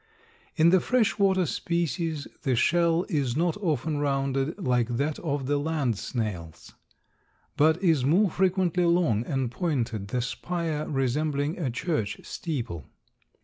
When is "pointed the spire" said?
9.51-10.89